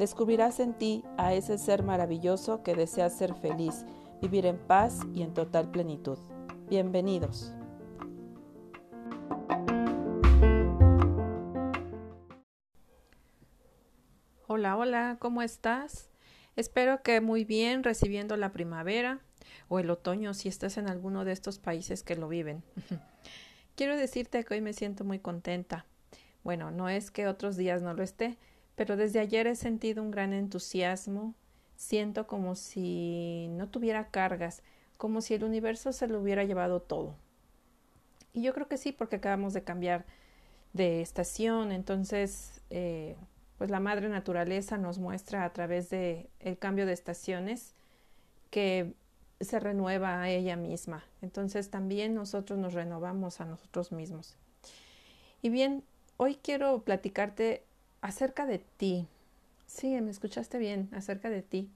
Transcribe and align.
Descubrirás 0.00 0.60
en 0.60 0.72
ti 0.72 1.04
a 1.18 1.34
ese 1.34 1.58
ser 1.58 1.82
maravilloso 1.82 2.62
que 2.62 2.74
desea 2.74 3.10
ser 3.10 3.34
feliz, 3.34 3.84
vivir 4.22 4.46
en 4.46 4.56
paz 4.56 5.00
y 5.12 5.20
en 5.20 5.34
total 5.34 5.70
plenitud. 5.70 6.16
Bienvenidos. 6.70 7.52
Hola, 14.46 14.78
hola, 14.78 15.18
¿cómo 15.20 15.42
estás? 15.42 16.08
Espero 16.56 17.02
que 17.02 17.20
muy 17.20 17.44
bien 17.44 17.84
recibiendo 17.84 18.38
la 18.38 18.52
primavera 18.52 19.20
o 19.68 19.80
el 19.80 19.90
otoño 19.90 20.32
si 20.32 20.48
estás 20.48 20.78
en 20.78 20.88
alguno 20.88 21.26
de 21.26 21.32
estos 21.32 21.58
países 21.58 22.02
que 22.02 22.16
lo 22.16 22.26
viven. 22.26 22.64
Quiero 23.76 23.98
decirte 23.98 24.46
que 24.46 24.54
hoy 24.54 24.62
me 24.62 24.72
siento 24.72 25.04
muy 25.04 25.18
contenta. 25.18 25.84
Bueno, 26.42 26.70
no 26.70 26.88
es 26.88 27.10
que 27.10 27.26
otros 27.28 27.58
días 27.58 27.82
no 27.82 27.92
lo 27.92 28.02
esté, 28.02 28.38
pero 28.76 28.96
desde 28.96 29.20
ayer 29.20 29.46
he 29.46 29.56
sentido 29.56 30.02
un 30.02 30.10
gran 30.10 30.32
entusiasmo. 30.32 31.34
Siento 31.76 32.26
como 32.26 32.56
si 32.56 33.48
no 33.50 33.68
tuviera 33.68 34.10
cargas, 34.10 34.62
como 34.96 35.20
si 35.20 35.34
el 35.34 35.44
universo 35.44 35.92
se 35.92 36.08
lo 36.08 36.20
hubiera 36.20 36.44
llevado 36.44 36.80
todo. 36.80 37.14
Y 38.32 38.42
yo 38.42 38.54
creo 38.54 38.68
que 38.68 38.76
sí, 38.76 38.92
porque 38.92 39.16
acabamos 39.16 39.52
de 39.54 39.64
cambiar 39.64 40.04
de 40.72 41.00
estación, 41.00 41.72
entonces 41.72 42.62
eh, 42.70 43.16
pues 43.58 43.70
la 43.70 43.80
madre 43.80 44.08
naturaleza 44.08 44.78
nos 44.78 44.98
muestra 44.98 45.44
a 45.44 45.52
través 45.52 45.90
de 45.90 46.30
el 46.38 46.58
cambio 46.58 46.86
de 46.86 46.92
estaciones 46.92 47.74
que 48.50 48.94
se 49.40 49.58
renueva 49.58 50.22
a 50.22 50.30
ella 50.30 50.56
misma. 50.56 51.04
Entonces 51.22 51.70
también 51.70 52.14
nosotros 52.14 52.58
nos 52.58 52.74
renovamos 52.74 53.40
a 53.40 53.46
nosotros 53.46 53.90
mismos. 53.92 54.36
Y 55.42 55.48
bien, 55.48 55.82
hoy 56.16 56.36
quiero 56.36 56.82
platicarte 56.82 57.64
acerca 58.00 58.46
de 58.46 58.58
ti. 58.58 59.06
Sí, 59.66 60.00
me 60.00 60.10
escuchaste 60.10 60.58
bien, 60.58 60.88
acerca 60.92 61.30
de 61.30 61.42
ti. 61.42 61.70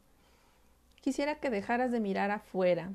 Quisiera 1.00 1.36
que 1.36 1.50
dejaras 1.50 1.92
de 1.92 2.00
mirar 2.00 2.30
afuera, 2.30 2.92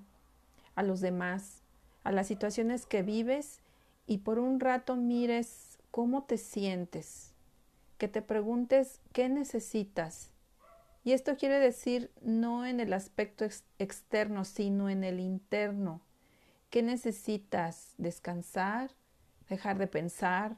a 0.76 0.84
los 0.84 1.02
demás, 1.02 1.62
a 2.04 2.12
las 2.12 2.28
situaciones 2.28 2.86
que 2.86 3.04
vives 3.04 3.60
y 4.08 4.20
por 4.20 4.40
un 4.40 4.60
rato 4.60 4.96
mires 4.96 5.78
cómo 5.92 6.24
te 6.24 6.38
sientes, 6.38 7.32
que 7.98 8.08
te 8.08 8.22
preguntes 8.22 9.00
qué 9.14 9.30
necesitas, 9.30 10.32
y 11.04 11.14
esto 11.14 11.38
quiere 11.38 11.60
decir 11.60 12.12
no 12.22 12.66
en 12.66 12.80
el 12.80 12.94
aspecto 12.94 13.46
externo, 13.80 14.46
sino 14.46 14.90
en 14.90 15.04
el 15.04 15.20
interno. 15.20 16.02
¿Qué 16.70 16.84
necesitas? 16.84 17.94
Descansar, 17.98 18.92
dejar 19.50 19.78
de 19.78 19.88
pensar, 19.88 20.58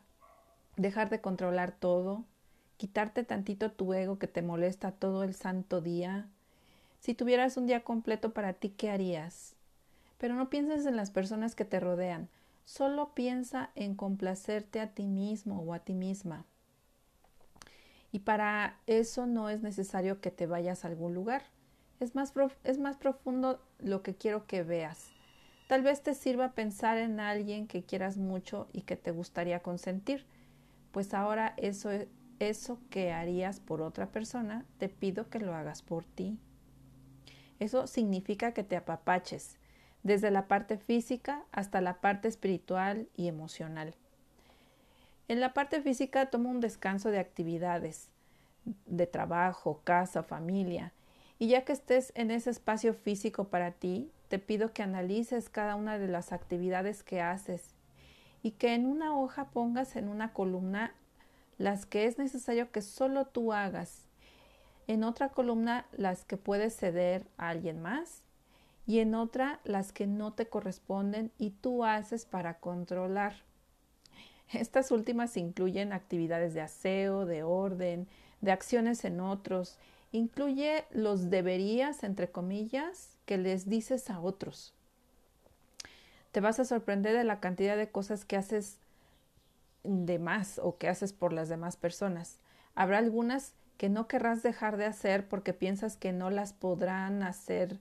dejar 0.78 1.10
de 1.10 1.22
controlar 1.22 1.72
todo, 1.72 2.26
quitarte 2.82 3.24
tantito 3.24 3.72
tu 3.72 3.94
ego 3.94 4.18
que 4.18 4.26
te 4.26 4.42
molesta 4.42 4.92
todo 4.92 5.24
el 5.24 5.36
santo 5.36 5.82
día. 5.82 6.28
Si 7.00 7.14
tuvieras 7.14 7.56
un 7.56 7.68
día 7.68 7.84
completo 7.84 8.34
para 8.34 8.54
ti, 8.54 8.70
¿qué 8.70 8.90
harías? 8.90 9.56
Pero 10.18 10.34
no 10.34 10.50
pienses 10.50 10.88
en 10.88 10.96
las 10.96 11.12
personas 11.12 11.54
que 11.54 11.64
te 11.64 11.80
rodean, 11.80 12.28
solo 12.66 13.14
piensa 13.14 13.70
en 13.76 13.94
complacerte 13.94 14.80
a 14.80 14.96
ti 14.96 15.06
mismo 15.06 15.62
o 15.62 15.76
a 15.76 15.80
ti 15.82 15.94
misma. 15.94 16.44
Y 18.12 18.22
para 18.22 18.80
eso 18.88 19.28
no 19.28 19.50
es 19.50 19.62
necesario 19.62 20.20
que 20.20 20.32
te 20.32 20.48
vayas 20.48 20.84
a 20.84 20.88
algún 20.88 21.14
lugar. 21.14 21.44
Es 22.00 22.16
más, 22.16 22.34
es 22.64 22.80
más 22.80 22.98
profundo 22.98 23.62
lo 23.78 24.02
que 24.02 24.16
quiero 24.16 24.48
que 24.48 24.64
veas. 24.64 25.12
Tal 25.68 25.84
vez 25.84 26.02
te 26.02 26.16
sirva 26.16 26.54
pensar 26.54 26.98
en 26.98 27.20
alguien 27.20 27.68
que 27.68 27.84
quieras 27.84 28.18
mucho 28.18 28.70
y 28.74 28.82
que 28.82 28.96
te 28.96 29.12
gustaría 29.12 29.60
consentir. 29.60 30.26
Pues 30.92 31.14
ahora 31.14 31.54
eso, 31.58 31.92
eso 32.50 32.80
que 32.90 33.12
harías 33.12 33.60
por 33.60 33.82
otra 33.82 34.08
persona, 34.08 34.66
te 34.78 34.90
pido 34.90 35.30
que 35.30 35.40
lo 35.40 35.54
hagas 35.54 35.82
por 35.82 36.06
ti. 36.06 36.40
Eso 37.60 37.88
significa 37.88 38.54
que 38.54 38.64
te 38.64 38.76
apapaches, 38.76 39.58
desde 40.04 40.32
la 40.32 40.48
parte 40.48 40.78
física 40.78 41.44
hasta 41.52 41.82
la 41.82 42.02
parte 42.02 42.28
espiritual 42.28 43.08
y 43.16 43.28
emocional. 43.28 43.96
En 45.28 45.40
la 45.40 45.54
parte 45.54 45.82
física 45.82 46.26
toma 46.30 46.50
un 46.50 46.60
descanso 46.60 47.12
de 47.12 47.20
actividades, 47.20 48.10
de 48.86 49.08
trabajo, 49.08 49.82
casa, 49.84 50.24
familia. 50.24 50.94
Y 51.40 51.48
ya 51.48 51.64
que 51.64 51.74
estés 51.74 52.12
en 52.16 52.32
ese 52.32 52.50
espacio 52.50 52.94
físico 52.94 53.46
para 53.46 53.72
ti, 53.72 54.12
te 54.28 54.40
pido 54.40 54.74
que 54.74 54.84
analices 54.84 55.50
cada 55.50 55.76
una 55.76 55.98
de 55.98 56.08
las 56.08 56.32
actividades 56.32 57.04
que 57.04 57.22
haces 57.22 57.76
y 58.44 58.52
que 58.52 58.74
en 58.74 58.86
una 58.86 59.18
hoja 59.18 59.50
pongas 59.50 59.96
en 59.96 60.08
una 60.08 60.34
columna 60.34 60.94
las 61.62 61.86
que 61.86 62.06
es 62.06 62.18
necesario 62.18 62.72
que 62.72 62.82
solo 62.82 63.26
tú 63.26 63.54
hagas, 63.54 64.02
en 64.88 65.04
otra 65.04 65.30
columna 65.30 65.86
las 65.92 66.26
que 66.26 66.36
puedes 66.36 66.76
ceder 66.76 67.24
a 67.38 67.50
alguien 67.50 67.82
más 67.82 68.24
y 68.88 69.00
en 69.00 69.14
otra 69.14 69.60
las 69.64 69.92
que 69.92 70.08
no 70.08 70.34
te 70.34 70.48
corresponden 70.48 71.32
y 71.38 71.52
tú 71.52 71.86
haces 71.86 72.26
para 72.26 72.56
controlar. 72.56 73.44
Estas 74.52 74.92
últimas 74.92 75.38
incluyen 75.38 75.94
actividades 75.94 76.54
de 76.56 76.62
aseo, 76.62 77.26
de 77.26 77.44
orden, 77.44 78.08
de 78.42 78.52
acciones 78.52 79.06
en 79.06 79.22
otros. 79.22 79.78
Incluye 80.12 80.86
los 80.90 81.30
deberías, 81.30 82.04
entre 82.04 82.30
comillas, 82.32 83.18
que 83.26 83.38
les 83.38 83.70
dices 83.70 84.10
a 84.10 84.20
otros. 84.20 84.74
Te 86.32 86.42
vas 86.42 86.60
a 86.60 86.66
sorprender 86.66 87.16
de 87.16 87.24
la 87.24 87.40
cantidad 87.40 87.78
de 87.78 87.90
cosas 87.90 88.26
que 88.26 88.36
haces 88.36 88.81
de 89.84 90.20
más 90.20 90.60
o 90.60 90.78
que 90.78 90.88
haces 90.88 91.14
por 91.14 91.34
las 91.34 91.50
demás 91.50 91.78
personas. 91.78 92.40
Habrá 92.76 93.00
algunas 93.00 93.54
que 93.78 93.90
no 93.90 94.08
querrás 94.08 94.44
dejar 94.44 94.78
de 94.78 94.86
hacer 94.86 95.28
porque 95.28 95.54
piensas 95.54 95.98
que 95.98 96.14
no 96.14 96.30
las 96.30 96.54
podrán 96.54 97.24
hacer 97.24 97.80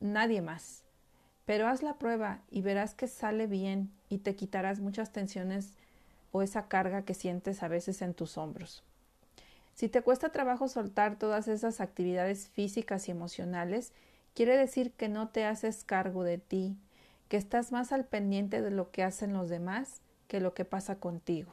nadie 0.00 0.42
más. 0.42 0.82
Pero 1.44 1.68
haz 1.68 1.82
la 1.82 1.94
prueba 1.94 2.40
y 2.50 2.60
verás 2.60 2.94
que 2.94 3.06
sale 3.06 3.46
bien 3.46 3.90
y 4.08 4.18
te 4.18 4.34
quitarás 4.34 4.80
muchas 4.80 5.12
tensiones 5.12 5.74
o 6.32 6.42
esa 6.42 6.68
carga 6.68 7.02
que 7.02 7.14
sientes 7.14 7.62
a 7.62 7.68
veces 7.68 8.02
en 8.02 8.14
tus 8.14 8.36
hombros. 8.36 8.82
Si 9.74 9.88
te 9.88 10.02
cuesta 10.02 10.30
trabajo 10.30 10.68
soltar 10.68 11.18
todas 11.18 11.46
esas 11.46 11.80
actividades 11.80 12.48
físicas 12.48 13.08
y 13.08 13.12
emocionales, 13.12 13.92
quiere 14.34 14.56
decir 14.56 14.92
que 14.92 15.08
no 15.08 15.28
te 15.28 15.44
haces 15.44 15.84
cargo 15.84 16.24
de 16.24 16.38
ti, 16.38 16.76
que 17.28 17.36
estás 17.36 17.70
más 17.70 17.92
al 17.92 18.04
pendiente 18.04 18.60
de 18.60 18.72
lo 18.72 18.90
que 18.90 19.04
hacen 19.04 19.32
los 19.32 19.48
demás 19.48 20.00
que 20.28 20.40
lo 20.40 20.54
que 20.54 20.64
pasa 20.64 21.00
contigo. 21.00 21.52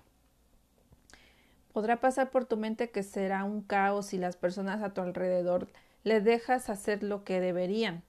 Podrá 1.73 1.99
pasar 1.99 2.29
por 2.29 2.45
tu 2.45 2.55
mente 2.55 2.89
que 2.89 3.03
será 3.03 3.43
un 3.43 3.61
caos 3.61 4.07
si 4.07 4.17
las 4.17 4.37
personas 4.37 4.81
a 4.81 4.93
tu 4.93 5.01
alrededor 5.01 5.67
le 6.03 6.21
dejas 6.21 6.69
hacer 6.69 7.03
lo 7.03 7.23
que 7.23 7.41
deberían, 7.41 8.03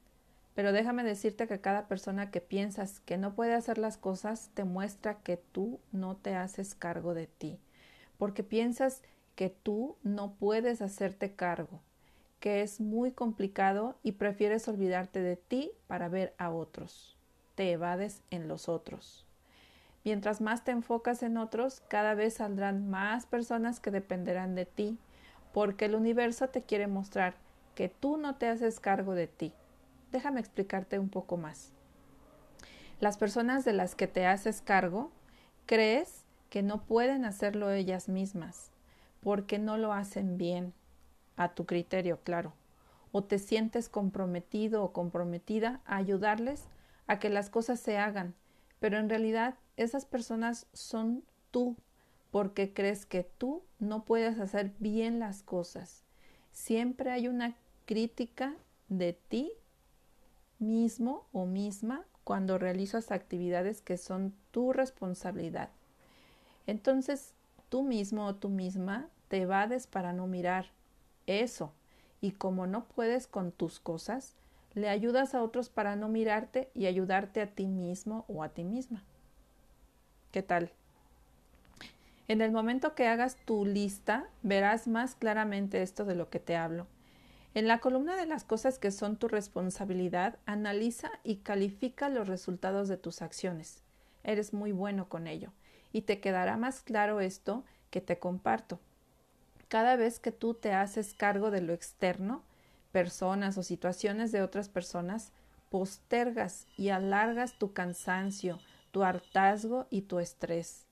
pero 0.55 0.73
déjame 0.73 1.03
decirte 1.03 1.49
que 1.49 1.61
cada 1.61 1.89
persona 1.89 2.31
que 2.31 2.41
piensas 2.41 3.01
que 3.01 3.17
no 3.17 3.35
puede 3.35 3.55
hacer 3.55 3.79
las 3.79 3.97
cosas 3.97 4.51
te 4.55 4.65
muestra 4.65 5.19
que 5.19 5.37
tú 5.37 5.81
no 5.93 6.17
te 6.17 6.35
haces 6.35 6.75
cargo 6.75 7.13
de 7.13 7.27
ti, 7.27 7.59
porque 8.19 8.43
piensas 8.43 9.03
que 9.35 9.51
tú 9.51 9.97
no 10.03 10.33
puedes 10.33 10.81
hacerte 10.81 11.35
cargo, 11.35 11.81
que 12.41 12.63
es 12.63 12.81
muy 12.81 13.11
complicado 13.11 13.97
y 14.03 14.13
prefieres 14.13 14.69
olvidarte 14.69 15.21
de 15.21 15.37
ti 15.37 15.73
para 15.89 16.09
ver 16.09 16.35
a 16.39 16.51
otros. 16.51 17.17
Te 17.55 17.73
evades 17.73 18.23
en 18.31 18.49
los 18.49 18.69
otros. 18.69 19.26
Mientras 20.07 20.41
más 20.41 20.65
te 20.65 20.71
enfocas 20.71 21.23
en 21.23 21.37
otros, 21.37 21.83
cada 21.89 22.15
vez 22.15 22.33
saldrán 22.33 22.89
más 22.89 23.27
personas 23.27 23.79
que 23.79 23.91
dependerán 23.91 24.55
de 24.55 24.65
ti, 24.65 24.97
porque 25.53 25.85
el 25.85 25.95
universo 25.95 26.49
te 26.49 26.63
quiere 26.63 26.87
mostrar 26.87 27.35
que 27.75 27.91
tú 27.91 28.17
no 28.17 28.37
te 28.37 28.49
haces 28.49 28.81
cargo 28.81 29.15
de 29.15 29.27
ti 29.27 29.53
Déjame 30.13 30.41
explicarte 30.41 30.99
un 30.99 31.09
poco 31.09 31.37
más. 31.37 31.73
Las 33.01 33.19
personas 33.19 33.65
de 33.65 33.73
las 33.73 33.95
que 33.95 34.07
te 34.07 34.27
haces 34.27 34.63
cargo, 34.63 35.11
crees 35.67 36.25
que 36.49 36.63
no 36.63 36.83
pueden 36.83 37.25
hacerlo 37.25 37.71
ellas 37.71 38.09
mismas, 38.09 38.71
porque 39.21 39.59
no 39.59 39.77
lo 39.77 39.93
hacen 39.93 40.39
bien, 40.39 40.73
a 41.37 41.51
tu 41.55 41.67
criterio, 41.67 42.21
claro, 42.23 42.55
o 43.13 43.25
te 43.25 43.39
sientes 43.39 43.91
comprometido 43.91 44.83
o 44.83 44.93
comprometida 44.93 45.81
a 45.85 45.97
ayudarles 45.97 46.65
a 47.07 47.19
que 47.19 47.29
las 47.29 47.51
cosas 47.51 47.79
se 47.79 47.99
hagan, 47.99 48.35
pero 48.87 49.01
en 49.01 49.09
realidad 49.09 49.57
esas 49.77 50.05
personas 50.05 50.69
son 50.73 51.25
tú, 51.51 51.75
porque 52.31 52.73
crees 52.73 53.05
que 53.05 53.25
tú 53.25 53.65
no 53.81 54.05
puedes 54.05 54.39
hacer 54.39 54.71
bien 54.79 55.19
las 55.19 55.43
cosas. 55.43 56.05
Siempre 56.53 57.11
hay 57.11 57.27
una 57.27 57.57
crítica 57.85 58.55
de 58.87 59.15
ti 59.15 59.51
mismo 60.61 61.27
o 61.33 61.47
misma 61.47 62.05
cuando 62.23 62.59
realizas 62.59 63.11
actividades 63.11 63.83
que 63.83 63.97
son 63.99 64.33
tu 64.53 64.73
responsabilidad. 64.73 65.71
Entonces, 66.69 67.35
tú 67.69 67.83
mismo 67.83 68.25
o 68.27 68.37
tú 68.37 68.51
misma 68.51 69.09
te 69.27 69.41
evades 69.41 69.89
para 69.89 70.13
no 70.13 70.29
mirar 70.29 70.67
eso. 71.27 71.73
Y 72.21 72.31
como 72.31 72.69
no 72.69 72.85
puedes 72.85 73.27
con 73.27 73.51
tus 73.51 73.81
cosas, 73.81 74.37
le 74.77 74.91
ayudas 74.91 75.35
a 75.35 75.43
otros 75.43 75.71
para 75.71 75.97
no 75.97 76.07
mirarte 76.09 76.71
y 76.75 76.85
ayudarte 76.85 77.41
a 77.41 77.47
ti 77.47 77.67
mismo 77.67 78.27
o 78.29 78.43
a 78.43 78.51
ti 78.51 78.63
misma. 78.63 79.03
¿Qué 80.33 80.43
tal? 80.43 80.71
En 82.29 82.43
el 82.43 82.53
momento 82.53 82.95
que 82.95 83.07
hagas 83.07 83.37
tu 83.47 83.65
lista, 83.65 84.29
verás 84.43 84.87
más 84.87 85.15
claramente 85.15 85.81
esto 85.81 86.05
de 86.05 86.15
lo 86.15 86.29
que 86.29 86.41
te 86.41 86.57
hablo. 86.57 86.87
En 87.55 87.69
la 87.69 87.79
columna 87.79 88.17
de 88.17 88.27
las 88.27 88.45
cosas 88.45 88.79
que 88.79 88.91
son 88.91 89.17
tu 89.17 89.29
responsabilidad, 89.29 90.39
analiza 90.45 91.11
y 91.25 91.37
califica 91.37 92.11
los 92.11 92.29
resultados 92.29 92.87
de 92.89 92.99
tus 92.99 93.23
acciones. 93.23 93.83
Eres 94.25 94.53
muy 94.53 94.73
bueno 94.73 95.09
con 95.09 95.27
ello. 95.27 95.53
Y 95.91 96.03
te 96.03 96.21
quedará 96.21 96.59
más 96.59 96.83
claro 96.83 97.21
esto 97.21 97.65
que 97.89 98.03
te 98.03 98.19
comparto. 98.19 98.79
Cada 99.69 99.97
vez 99.97 100.19
que 100.19 100.33
tú 100.33 100.53
te 100.53 100.75
haces 100.75 101.15
cargo 101.15 101.51
de 101.51 101.63
lo 101.63 101.73
externo, 101.73 102.43
personas 102.97 103.59
o 103.59 103.63
situaciones 103.63 104.33
de 104.33 104.41
otras 104.41 104.71
personas, 104.71 105.31
postergas 105.69 106.67
y 106.79 106.89
alargas 106.89 107.59
tu 107.59 107.75
cansancio, 107.75 108.59
tu 108.91 109.03
hartazgo 109.03 109.87
y 109.91 110.01
tu 110.01 110.19
estrés. 110.19 110.87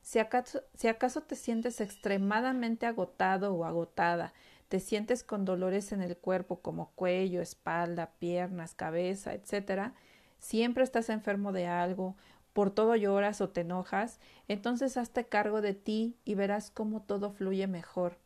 Si 0.00 0.20
acaso, 0.20 0.62
si 0.74 0.86
acaso 0.86 1.22
te 1.22 1.34
sientes 1.34 1.80
extremadamente 1.80 2.86
agotado 2.86 3.52
o 3.56 3.64
agotada, 3.64 4.34
te 4.68 4.78
sientes 4.78 5.24
con 5.24 5.44
dolores 5.44 5.90
en 5.90 6.00
el 6.00 6.16
cuerpo 6.16 6.60
como 6.60 6.92
cuello, 6.92 7.42
espalda, 7.42 8.12
piernas, 8.20 8.76
cabeza, 8.76 9.34
etc., 9.34 9.94
siempre 10.38 10.84
estás 10.84 11.08
enfermo 11.08 11.50
de 11.50 11.66
algo, 11.66 12.14
por 12.52 12.70
todo 12.70 12.94
lloras 12.94 13.40
o 13.40 13.48
te 13.48 13.62
enojas, 13.62 14.20
entonces 14.46 14.96
hazte 14.96 15.26
cargo 15.26 15.60
de 15.60 15.74
ti 15.74 16.14
y 16.24 16.36
verás 16.36 16.70
cómo 16.70 17.02
todo 17.02 17.32
fluye 17.32 17.66
mejor. 17.66 18.16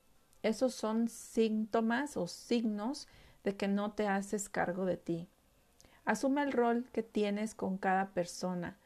Esos 0.43 0.75
son 0.75 1.09
síntomas 1.09 2.19
o 2.19 2.27
signos 2.27 3.09
de 3.45 3.57
que 3.57 3.69
no 3.69 3.93
te 3.93 4.09
haces 4.09 4.49
cargo 4.49 4.85
de 4.85 4.97
ti. 4.97 5.29
Asume 6.05 6.43
el 6.43 6.53
rol 6.53 6.89
que 6.93 7.03
tienes 7.03 7.55
con 7.55 7.79
cada 7.79 8.11
persona. 8.11 8.77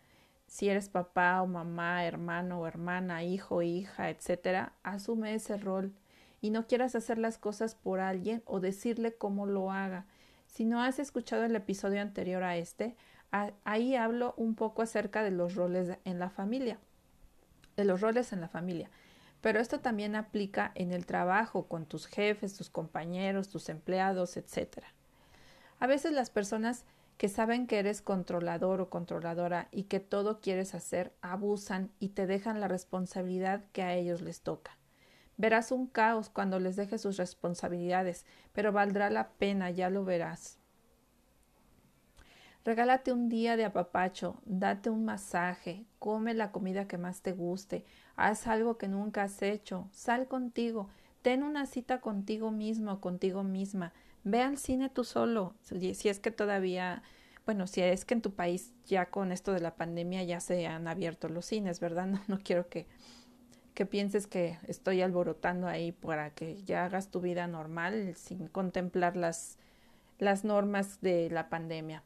Si 0.47 0.69
eres 0.69 0.89
papá 0.89 1.43
o 1.43 1.47
mamá, 1.47 2.05
hermano 2.05 2.61
o 2.61 2.67
hermana, 2.67 3.25
hijo, 3.25 3.63
hija, 3.63 4.11
etc., 4.11 4.71
asume 4.83 5.35
ese 5.35 5.57
rol 5.57 5.93
y 6.41 6.51
no 6.51 6.67
quieras 6.67 6.95
hacer 6.95 7.19
las 7.19 7.39
cosas 7.39 7.75
por 7.75 8.01
alguien 8.01 8.43
o 8.47 8.61
decirle 8.61 9.15
cómo 9.15 9.47
lo 9.47 9.73
haga. 9.73 10.07
Si 10.47 10.65
no 10.65 10.83
has 10.83 10.99
escuchado 10.99 11.45
el 11.45 11.57
episodio 11.57 12.01
anterior 12.01 12.43
a 12.43 12.57
este, 12.57 12.97
ahí 13.65 13.97
hablo 13.97 14.35
un 14.37 14.55
poco 14.55 14.83
acerca 14.83 15.23
de 15.23 15.31
los 15.31 15.55
roles 15.55 15.99
en 16.05 16.19
la 16.19 16.31
familia, 16.31 16.79
de 17.77 17.85
los 17.85 18.01
roles 18.01 18.33
en 18.33 18.41
la 18.41 18.49
familia. 18.49 18.91
Pero 19.41 19.61
esto 19.61 19.81
también 19.81 20.17
aplica 20.17 20.73
en 20.75 20.93
el 20.93 21.07
trabajo, 21.07 21.67
con 21.67 21.87
tus 21.87 22.07
jefes, 22.07 22.57
tus 22.57 22.71
compañeros, 22.71 23.49
tus 23.49 23.69
empleados, 23.69 24.37
etc. 24.37 24.85
A 25.79 25.87
veces 25.87 26.13
las 26.13 26.31
personas 26.31 26.85
que 27.19 27.29
saben 27.29 27.67
que 27.67 27.79
eres 27.79 28.03
controlador 28.03 28.81
o 28.81 28.91
controladora 28.91 29.69
y 29.71 29.85
que 29.85 30.01
todo 30.01 30.41
quieres 30.41 30.75
hacer, 30.75 31.13
abusan 31.23 31.91
y 31.99 32.11
te 32.11 32.27
dejan 32.27 32.61
la 32.61 32.69
responsabilidad 32.69 33.65
que 33.73 33.83
a 33.83 33.95
ellos 33.95 34.21
les 34.21 34.43
toca. 34.43 34.77
Verás 35.39 35.71
un 35.71 35.87
caos 35.87 36.31
cuando 36.31 36.61
les 36.61 36.77
dejes 36.77 37.03
sus 37.03 37.17
responsabilidades, 37.17 38.25
pero 38.53 38.73
valdrá 38.73 39.11
la 39.11 39.29
pena, 39.31 39.71
ya 39.71 39.91
lo 39.91 40.05
verás. 40.05 40.59
Regálate 42.67 43.13
un 43.13 43.29
día 43.29 43.57
de 43.57 43.65
apapacho, 43.65 44.43
date 44.45 44.91
un 44.91 45.05
masaje, 45.05 45.87
come 46.01 46.35
la 46.35 46.51
comida 46.51 46.89
que 46.89 46.99
más 46.99 47.23
te 47.23 47.31
guste, 47.31 47.85
haz 48.17 48.49
algo 48.49 48.77
que 48.77 48.89
nunca 48.89 49.23
has 49.23 49.41
hecho, 49.41 49.89
sal 49.93 50.27
contigo, 50.27 50.89
ten 51.23 51.45
una 51.45 51.67
cita 51.67 52.01
contigo 52.01 52.51
mismo, 52.51 53.01
contigo 53.01 53.45
misma, 53.45 53.93
ve 54.25 54.43
al 54.43 54.59
cine 54.59 54.89
tú 54.89 55.05
solo, 55.05 55.55
si 55.63 56.09
es 56.09 56.19
que 56.19 56.33
todavía, 56.33 57.05
bueno, 57.45 57.69
si 57.69 57.83
es 57.83 58.05
que 58.05 58.15
en 58.15 58.23
tu 58.23 58.35
país 58.35 58.73
ya 58.85 59.07
con 59.11 59.31
esto 59.31 59.53
de 59.53 59.61
la 59.61 59.77
pandemia 59.77 60.25
ya 60.25 60.41
se 60.41 60.67
han 60.67 60.89
abierto 60.89 61.29
los 61.29 61.47
cines, 61.47 61.79
¿verdad? 61.79 62.07
No, 62.09 62.21
no 62.27 62.41
quiero 62.43 62.69
que 62.69 62.89
que 63.75 63.87
pienses 63.87 64.27
que 64.27 64.59
estoy 64.67 65.03
alborotando 65.03 65.69
ahí 65.69 65.93
para 65.93 66.31
que 66.31 66.65
ya 66.65 66.87
hagas 66.87 67.13
tu 67.13 67.21
vida 67.21 67.47
normal 67.47 68.17
sin 68.17 68.49
contemplar 68.49 69.17
las, 69.17 69.59
las 70.19 70.45
normas 70.45 71.01
de 71.03 71.31
la 71.31 71.49
pandemia. 71.49 72.03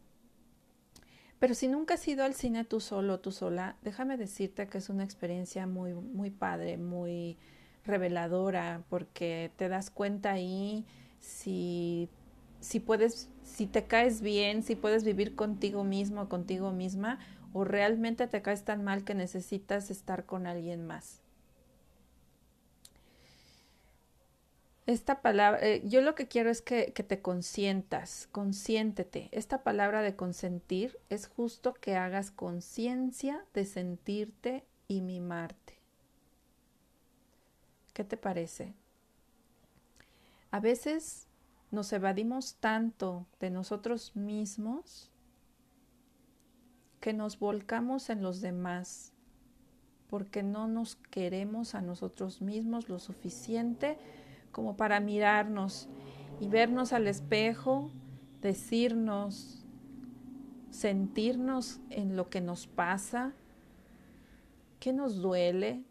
Pero 1.41 1.55
si 1.55 1.69
nunca 1.69 1.95
has 1.95 2.07
ido 2.07 2.23
al 2.23 2.35
cine 2.35 2.65
tú 2.65 2.81
solo, 2.81 3.19
tú 3.19 3.33
sola, 3.33 3.77
déjame 3.83 4.19
decirte 4.19 4.69
que 4.69 4.77
es 4.77 4.91
una 4.91 5.05
experiencia 5.05 5.67
muy, 5.67 5.95
muy 5.95 6.31
padre, 6.31 6.77
muy 6.77 7.39
reveladora, 7.83 8.85
porque 8.91 9.51
te 9.57 9.71
das 9.71 9.91
cuenta 9.91 10.33
ahí 10.33 10.85
si, 11.19 12.11
si 12.61 12.79
puedes, 12.79 13.31
si 13.43 13.67
te 13.67 13.85
caes 13.85 14.21
bien, 14.21 14.63
si 14.63 14.77
puedes 14.77 15.03
vivir 15.03 15.35
contigo 15.35 15.83
mismo, 15.83 16.29
contigo 16.29 16.73
misma, 16.73 17.19
o 17.55 17.65
realmente 17.65 18.27
te 18.27 18.43
caes 18.43 18.65
tan 18.65 18.85
mal 18.85 19.03
que 19.05 19.15
necesitas 19.15 19.91
estar 19.91 20.27
con 20.27 20.47
alguien 20.47 20.87
más. 20.87 21.23
Esta 24.87 25.23
palabra, 25.23 25.61
eh, 25.62 25.82
yo 25.85 26.00
lo 26.00 26.15
que 26.15 26.27
quiero 26.27 26.50
es 26.50 26.62
que, 26.62 26.93
que 26.93 27.03
te 27.03 27.21
consientas, 27.21 28.29
consiéntete. 28.32 29.29
Esta 29.31 29.62
palabra 29.62 30.03
de 30.03 30.17
consentir 30.17 30.99
es 31.11 31.29
justo 31.29 31.75
que 31.75 31.97
hagas 31.97 32.31
conciencia 32.31 33.44
de 33.55 33.65
sentirte 33.67 34.65
y 34.89 35.03
mimarte. 35.03 35.79
¿Qué 37.93 38.05
te 38.05 38.17
parece? 38.17 38.75
A 40.51 40.58
veces 40.58 41.29
nos 41.70 41.93
evadimos 41.93 42.56
tanto 42.56 43.27
de 43.39 43.51
nosotros 43.51 44.17
mismos 44.17 45.10
que 47.01 47.13
nos 47.13 47.39
volcamos 47.39 48.10
en 48.10 48.22
los 48.22 48.41
demás 48.41 49.13
porque 50.08 50.43
no 50.43 50.67
nos 50.67 50.96
queremos 50.96 51.77
a 51.77 51.81
nosotros 51.81 52.43
mismos 52.43 52.89
lo 52.89 52.99
suficiente 52.99 53.96
como 54.53 54.77
para 54.77 55.01
mirarnos 55.01 55.89
y 56.41 56.49
vernos 56.49 56.93
al 56.93 57.07
espejo, 57.07 57.91
decirnos, 58.41 59.65
sentirnos 60.71 61.81
en 61.91 62.17
lo 62.17 62.31
que 62.31 62.41
nos 62.41 62.67
pasa, 62.67 63.33
qué 64.79 64.93
nos 64.93 65.21
duele. 65.21 65.85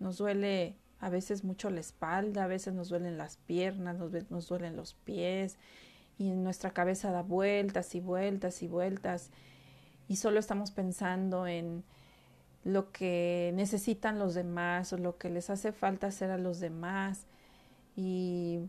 Nos 0.00 0.18
duele 0.18 0.76
a 0.98 1.08
veces 1.10 1.44
mucho 1.44 1.70
la 1.70 1.80
espalda, 1.80 2.44
a 2.44 2.48
veces 2.48 2.74
nos 2.74 2.88
duelen 2.88 3.18
las 3.18 3.36
piernas, 3.36 3.96
nos, 3.96 4.12
nos 4.30 4.48
duelen 4.48 4.76
los 4.76 4.94
pies 4.94 5.58
y 6.18 6.30
nuestra 6.30 6.70
cabeza 6.70 7.10
da 7.10 7.22
vueltas 7.22 7.94
y 7.94 8.00
vueltas 8.00 8.62
y 8.62 8.68
vueltas 8.68 9.30
y 10.08 10.16
solo 10.16 10.38
estamos 10.38 10.70
pensando 10.70 11.46
en 11.46 11.84
lo 12.64 12.92
que 12.92 13.52
necesitan 13.54 14.18
los 14.18 14.34
demás 14.34 14.92
o 14.92 14.98
lo 14.98 15.16
que 15.16 15.30
les 15.30 15.50
hace 15.50 15.72
falta 15.72 16.08
hacer 16.08 16.30
a 16.30 16.38
los 16.38 16.60
demás 16.60 17.26
y 17.96 18.68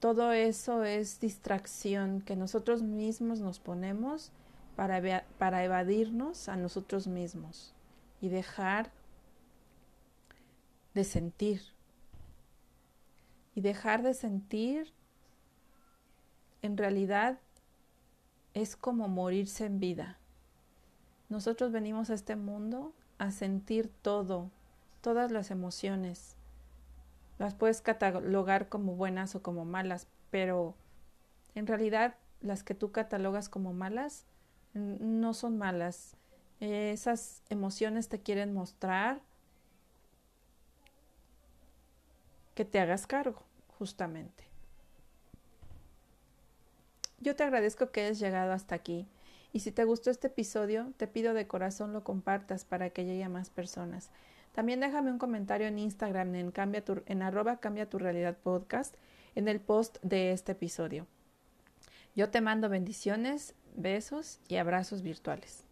todo 0.00 0.32
eso 0.32 0.84
es 0.84 1.20
distracción 1.20 2.20
que 2.20 2.36
nosotros 2.36 2.82
mismos 2.82 3.40
nos 3.40 3.58
ponemos 3.60 4.32
para, 4.76 5.24
para 5.38 5.64
evadirnos 5.64 6.48
a 6.48 6.56
nosotros 6.56 7.06
mismos 7.06 7.74
y 8.20 8.28
dejar 8.28 8.90
de 10.94 11.04
sentir. 11.04 11.62
Y 13.54 13.60
dejar 13.60 14.02
de 14.02 14.14
sentir 14.14 14.92
en 16.62 16.76
realidad 16.76 17.38
es 18.54 18.76
como 18.76 19.08
morirse 19.08 19.66
en 19.66 19.80
vida. 19.80 20.18
Nosotros 21.28 21.72
venimos 21.72 22.10
a 22.10 22.14
este 22.14 22.36
mundo 22.36 22.92
a 23.18 23.30
sentir 23.30 23.90
todo, 24.02 24.50
todas 25.00 25.30
las 25.30 25.50
emociones, 25.50 26.36
las 27.42 27.54
puedes 27.54 27.80
catalogar 27.80 28.68
como 28.68 28.94
buenas 28.94 29.34
o 29.34 29.42
como 29.42 29.64
malas, 29.64 30.06
pero 30.30 30.76
en 31.54 31.66
realidad 31.66 32.14
las 32.40 32.62
que 32.62 32.74
tú 32.74 32.92
catalogas 32.92 33.48
como 33.48 33.72
malas, 33.72 34.26
no 34.74 35.34
son 35.34 35.58
malas. 35.58 36.16
esas 36.60 37.42
emociones 37.50 38.08
te 38.08 38.20
quieren 38.20 38.54
mostrar 38.54 39.20
que 42.54 42.64
te 42.64 42.78
hagas 42.78 43.08
cargo, 43.08 43.42
justamente. 43.78 44.44
Yo 47.18 47.34
te 47.34 47.42
agradezco 47.42 47.90
que 47.90 48.02
hayas 48.02 48.20
llegado 48.20 48.52
hasta 48.52 48.76
aquí 48.76 49.08
y 49.52 49.60
si 49.60 49.72
te 49.72 49.84
gustó 49.84 50.10
este 50.10 50.28
episodio, 50.28 50.92
te 50.96 51.08
pido 51.08 51.34
de 51.34 51.48
corazón 51.48 51.92
lo 51.92 52.04
compartas 52.04 52.64
para 52.64 52.90
que 52.90 53.04
llegue 53.04 53.24
a 53.24 53.28
más 53.28 53.50
personas. 53.50 54.10
También 54.52 54.80
déjame 54.80 55.10
un 55.10 55.18
comentario 55.18 55.66
en 55.66 55.78
Instagram 55.78 56.34
en, 56.34 56.50
cambia 56.50 56.84
arroba 57.22 57.58
cambia 57.58 57.88
tu 57.88 57.98
realidad 57.98 58.36
podcast 58.36 58.94
en 59.34 59.48
el 59.48 59.60
post 59.60 59.98
de 60.02 60.32
este 60.32 60.52
episodio. 60.52 61.06
Yo 62.14 62.30
te 62.30 62.42
mando 62.42 62.68
bendiciones, 62.68 63.54
besos 63.74 64.40
y 64.48 64.56
abrazos 64.56 65.02
virtuales. 65.02 65.64